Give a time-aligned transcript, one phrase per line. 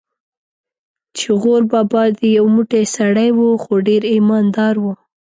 [1.17, 4.85] چې غور بابا دې یو موټی سړی و، خو ډېر ایمان دار و.